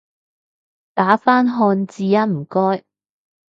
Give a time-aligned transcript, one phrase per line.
[0.95, 2.83] 打返漢字吖唔該